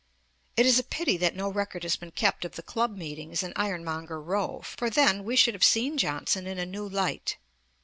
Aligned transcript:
It 0.57 0.65
is 0.65 0.79
a 0.79 0.83
pity 0.83 1.15
that 1.17 1.35
no 1.35 1.47
record 1.47 1.83
has 1.83 1.95
been 1.95 2.09
kept 2.09 2.43
of 2.43 2.53
the 2.53 2.63
club 2.63 2.97
meetings 2.97 3.43
in 3.43 3.53
Ironmonger 3.55 4.19
Row, 4.19 4.61
for 4.63 4.89
then 4.89 5.23
we 5.23 5.35
should 5.35 5.53
have 5.53 5.63
seen 5.63 5.95
Johnson 5.99 6.47
in 6.47 6.57
a 6.57 6.65
new 6.65 6.89
light. 6.89 7.37